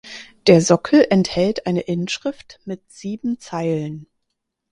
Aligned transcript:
Der 0.47 0.61
Sockel 0.61 1.05
enthält 1.11 1.67
eine 1.67 1.81
Inschrift 1.81 2.59
mit 2.65 2.81
sieben 2.91 3.37
Zeilen. 3.39 4.07